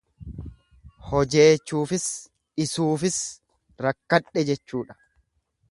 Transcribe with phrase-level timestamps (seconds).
[1.09, 2.07] Hojeechuufis
[2.63, 3.17] dhisuufis
[3.87, 4.99] rakkadhe jechuudha.